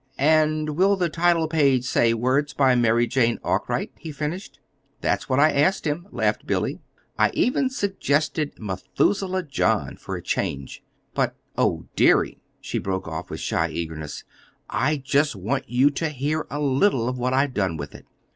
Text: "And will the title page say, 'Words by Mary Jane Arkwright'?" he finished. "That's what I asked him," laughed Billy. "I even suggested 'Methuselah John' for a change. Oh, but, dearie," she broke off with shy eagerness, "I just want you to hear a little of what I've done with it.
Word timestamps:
"And 0.17 0.71
will 0.77 0.95
the 0.95 1.09
title 1.11 1.47
page 1.47 1.85
say, 1.85 2.15
'Words 2.15 2.55
by 2.55 2.73
Mary 2.73 3.05
Jane 3.05 3.37
Arkwright'?" 3.43 3.91
he 3.99 4.11
finished. 4.11 4.57
"That's 4.99 5.29
what 5.29 5.39
I 5.39 5.51
asked 5.51 5.85
him," 5.85 6.07
laughed 6.11 6.47
Billy. 6.47 6.79
"I 7.19 7.29
even 7.35 7.69
suggested 7.69 8.53
'Methuselah 8.57 9.43
John' 9.43 9.97
for 9.97 10.15
a 10.15 10.23
change. 10.23 10.81
Oh, 11.13 11.13
but, 11.53 11.85
dearie," 11.95 12.39
she 12.59 12.79
broke 12.79 13.07
off 13.07 13.29
with 13.29 13.41
shy 13.41 13.69
eagerness, 13.69 14.23
"I 14.71 14.97
just 14.97 15.35
want 15.35 15.69
you 15.69 15.91
to 15.91 16.09
hear 16.09 16.47
a 16.49 16.59
little 16.59 17.07
of 17.07 17.19
what 17.19 17.33
I've 17.35 17.53
done 17.53 17.77
with 17.77 17.93
it. 17.93 18.07